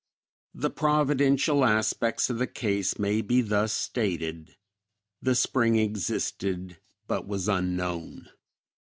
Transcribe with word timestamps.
The 0.55 0.71
providential 0.71 1.63
aspects 1.63 2.31
of 2.31 2.39
the 2.39 2.47
case 2.47 2.97
may 2.97 3.21
be 3.21 3.41
thus 3.41 3.71
stated; 3.71 4.55
the 5.21 5.35
spring 5.35 5.75
existed, 5.75 6.77
but 7.05 7.27
was 7.27 7.47
unknown. 7.47 8.27